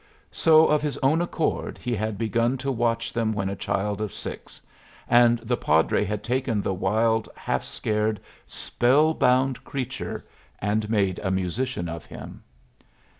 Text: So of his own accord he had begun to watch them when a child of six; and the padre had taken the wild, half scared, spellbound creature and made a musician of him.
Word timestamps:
So 0.31 0.65
of 0.65 0.81
his 0.81 0.97
own 1.03 1.21
accord 1.21 1.77
he 1.77 1.95
had 1.95 2.17
begun 2.17 2.57
to 2.57 2.71
watch 2.71 3.13
them 3.13 3.33
when 3.33 3.49
a 3.49 3.55
child 3.55 4.01
of 4.01 4.11
six; 4.11 4.59
and 5.07 5.37
the 5.37 5.55
padre 5.57 6.03
had 6.05 6.23
taken 6.23 6.59
the 6.59 6.73
wild, 6.73 7.29
half 7.35 7.63
scared, 7.63 8.19
spellbound 8.47 9.63
creature 9.63 10.25
and 10.57 10.89
made 10.89 11.19
a 11.19 11.29
musician 11.29 11.87
of 11.87 12.07
him. 12.07 12.41